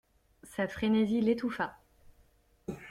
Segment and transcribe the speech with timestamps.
[0.41, 1.77] Sa frénésie l'étouffa.